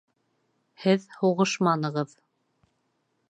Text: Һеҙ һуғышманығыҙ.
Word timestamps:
Һеҙ 0.85 1.05
һуғышманығыҙ. 1.17 2.17